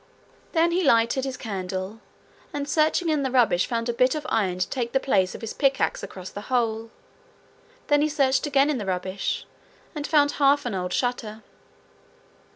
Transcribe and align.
Then 0.53 0.71
he 0.71 0.83
lighted 0.83 1.25
his 1.25 1.37
candle 1.37 1.99
and 2.53 2.67
searching 2.67 3.07
in 3.09 3.21
the 3.21 3.29
rubbish 3.29 3.67
found 3.67 3.87
a 3.87 3.93
bit 3.93 4.15
of 4.15 4.25
iron 4.29 4.57
to 4.57 4.67
take 4.67 4.93
the 4.93 4.99
place 4.99 5.35
of 5.35 5.41
his 5.41 5.53
pickaxe 5.53 6.01
across 6.01 6.31
the 6.31 6.41
hole. 6.49 6.89
Then 7.85 8.01
he 8.01 8.09
searched 8.09 8.47
again 8.47 8.71
in 8.71 8.79
the 8.79 8.85
rubbish, 8.87 9.45
and 9.93 10.07
found 10.07 10.31
half 10.41 10.65
an 10.65 10.73
old 10.73 10.91
shutter. 10.91 11.43